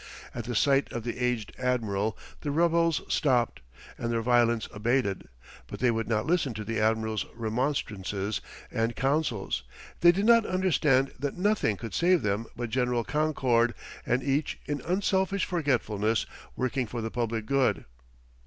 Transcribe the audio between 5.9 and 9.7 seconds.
would not listen to the admiral's remonstrances and counsels;